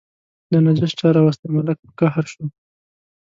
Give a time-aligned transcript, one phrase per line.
[0.51, 2.43] دا نجس چا راوستی، ملک په قهر شو.